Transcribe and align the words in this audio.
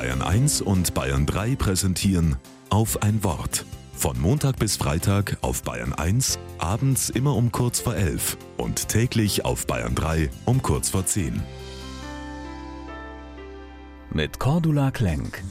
Bayern 0.00 0.22
1 0.22 0.62
und 0.62 0.94
Bayern 0.94 1.26
3 1.26 1.56
präsentieren 1.56 2.36
auf 2.70 3.02
ein 3.02 3.22
Wort. 3.22 3.66
Von 3.92 4.18
Montag 4.18 4.58
bis 4.58 4.78
Freitag 4.78 5.36
auf 5.42 5.62
Bayern 5.62 5.92
1, 5.92 6.38
abends 6.56 7.10
immer 7.10 7.36
um 7.36 7.52
kurz 7.52 7.80
vor 7.80 7.94
11 7.94 8.38
und 8.56 8.88
täglich 8.88 9.44
auf 9.44 9.66
Bayern 9.66 9.94
3 9.94 10.30
um 10.46 10.62
kurz 10.62 10.88
vor 10.88 11.04
10. 11.04 11.42
Mit 14.10 14.38
Cordula 14.38 14.90
Klenk. 14.90 15.44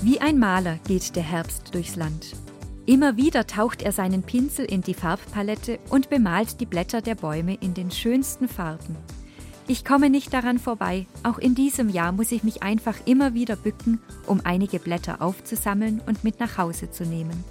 Wie 0.00 0.18
ein 0.18 0.38
Maler 0.38 0.78
geht 0.86 1.14
der 1.14 1.24
Herbst 1.24 1.74
durchs 1.74 1.96
Land. 1.96 2.34
Immer 2.92 3.16
wieder 3.16 3.46
taucht 3.46 3.80
er 3.80 3.90
seinen 3.90 4.22
Pinsel 4.22 4.66
in 4.66 4.82
die 4.82 4.92
Farbpalette 4.92 5.78
und 5.88 6.10
bemalt 6.10 6.60
die 6.60 6.66
Blätter 6.66 7.00
der 7.00 7.14
Bäume 7.14 7.54
in 7.54 7.72
den 7.72 7.90
schönsten 7.90 8.48
Farben. 8.48 8.96
Ich 9.66 9.82
komme 9.82 10.10
nicht 10.10 10.34
daran 10.34 10.58
vorbei, 10.58 11.06
auch 11.22 11.38
in 11.38 11.54
diesem 11.54 11.88
Jahr 11.88 12.12
muss 12.12 12.32
ich 12.32 12.44
mich 12.44 12.62
einfach 12.62 12.96
immer 13.06 13.32
wieder 13.32 13.56
bücken, 13.56 13.98
um 14.26 14.42
einige 14.44 14.78
Blätter 14.78 15.22
aufzusammeln 15.22 16.02
und 16.04 16.22
mit 16.22 16.38
nach 16.38 16.58
Hause 16.58 16.90
zu 16.90 17.04
nehmen. 17.04 17.42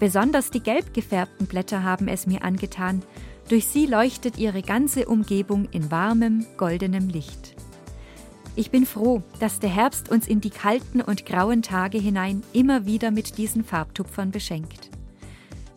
Besonders 0.00 0.50
die 0.50 0.60
gelb 0.60 0.94
gefärbten 0.94 1.46
Blätter 1.46 1.82
haben 1.82 2.08
es 2.08 2.26
mir 2.26 2.42
angetan, 2.42 3.02
durch 3.50 3.66
sie 3.66 3.84
leuchtet 3.84 4.38
ihre 4.38 4.62
ganze 4.62 5.04
Umgebung 5.08 5.68
in 5.72 5.90
warmem, 5.90 6.46
goldenem 6.56 7.10
Licht. 7.10 7.54
Ich 8.56 8.70
bin 8.70 8.86
froh, 8.86 9.22
dass 9.40 9.58
der 9.58 9.70
Herbst 9.70 10.10
uns 10.10 10.28
in 10.28 10.40
die 10.40 10.50
kalten 10.50 11.00
und 11.00 11.26
grauen 11.26 11.62
Tage 11.62 11.98
hinein 11.98 12.42
immer 12.52 12.86
wieder 12.86 13.10
mit 13.10 13.36
diesen 13.36 13.64
Farbtupfern 13.64 14.30
beschenkt. 14.30 14.90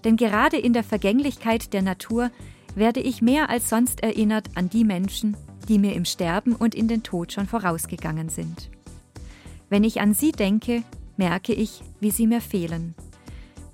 Denn 0.04 0.16
gerade 0.16 0.58
in 0.58 0.74
der 0.74 0.84
Vergänglichkeit 0.84 1.74
der 1.74 1.82
Natur 1.82 2.30
werde 2.76 3.00
ich 3.00 3.24
mehr 3.24 3.50
als 3.50 3.70
sonst 3.70 4.04
erinnert 4.04 4.50
an 4.54 4.70
die 4.70 4.84
Menschen, 4.84 5.36
die 5.68 5.80
mir 5.80 5.94
im 5.94 6.06
Sterben 6.06 6.56
und 6.56 6.76
in 6.76 6.88
den 6.88 7.02
Tod 7.02 7.34
schon 7.34 7.48
vorausgegangen 7.48 8.30
sind. 8.30 8.70
Wenn 9.70 9.84
ich 9.84 10.00
an 10.00 10.14
sie 10.14 10.32
denke, 10.32 10.84
merke 11.18 11.54
ich, 11.54 11.82
wie 12.00 12.12
sie 12.12 12.28
mir 12.28 12.42
fehlen. 12.42 12.94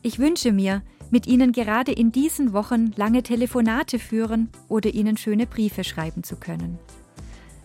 Ich 0.02 0.18
wünsche 0.18 0.54
mir, 0.54 0.82
mit 1.12 1.28
ihnen 1.28 1.52
gerade 1.52 1.92
in 1.92 2.12
diesen 2.12 2.54
Wochen 2.54 2.92
lange 2.96 3.22
Telefonate 3.22 4.00
führen 4.00 4.50
oder 4.70 4.92
ihnen 4.92 5.18
schöne 5.18 5.46
Briefe 5.46 5.84
schreiben 5.84 6.24
zu 6.24 6.38
können. 6.38 6.80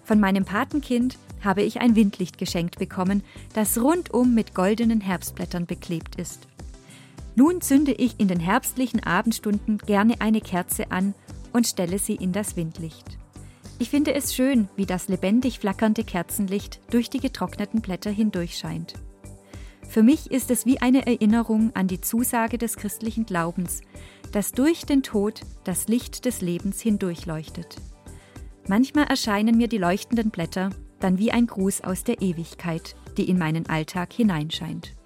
Von 0.08 0.20
meinem 0.20 0.46
Patenkind 0.46 1.18
habe 1.44 1.60
ich 1.60 1.82
ein 1.82 1.94
Windlicht 1.94 2.38
geschenkt 2.38 2.78
bekommen, 2.78 3.22
das 3.52 3.76
rundum 3.76 4.34
mit 4.34 4.54
goldenen 4.54 5.02
Herbstblättern 5.02 5.66
beklebt 5.66 6.16
ist. 6.16 6.48
Nun 7.36 7.60
zünde 7.60 7.92
ich 7.92 8.18
in 8.18 8.26
den 8.26 8.40
herbstlichen 8.40 9.04
Abendstunden 9.04 9.76
gerne 9.76 10.14
eine 10.22 10.40
Kerze 10.40 10.90
an 10.90 11.12
und 11.52 11.66
stelle 11.66 11.98
sie 11.98 12.14
in 12.14 12.32
das 12.32 12.56
Windlicht. 12.56 13.18
Ich 13.78 13.90
finde 13.90 14.14
es 14.14 14.34
schön, 14.34 14.70
wie 14.76 14.86
das 14.86 15.08
lebendig 15.08 15.58
flackernde 15.58 16.04
Kerzenlicht 16.04 16.80
durch 16.90 17.10
die 17.10 17.20
getrockneten 17.20 17.82
Blätter 17.82 18.10
hindurchscheint. 18.10 18.94
Für 19.90 20.02
mich 20.02 20.30
ist 20.30 20.50
es 20.50 20.64
wie 20.64 20.80
eine 20.80 21.06
Erinnerung 21.06 21.70
an 21.76 21.86
die 21.86 22.00
Zusage 22.00 22.56
des 22.56 22.76
christlichen 22.76 23.26
Glaubens, 23.26 23.82
dass 24.32 24.52
durch 24.52 24.86
den 24.86 25.02
Tod 25.02 25.42
das 25.64 25.86
Licht 25.86 26.24
des 26.24 26.40
Lebens 26.40 26.80
hindurchleuchtet. 26.80 27.76
Manchmal 28.68 29.06
erscheinen 29.06 29.56
mir 29.56 29.66
die 29.66 29.78
leuchtenden 29.78 30.30
Blätter 30.30 30.70
dann 31.00 31.18
wie 31.18 31.32
ein 31.32 31.46
Gruß 31.46 31.82
aus 31.82 32.04
der 32.04 32.20
Ewigkeit, 32.20 32.96
die 33.16 33.30
in 33.30 33.38
meinen 33.38 33.68
Alltag 33.68 34.12
hineinscheint. 34.12 34.97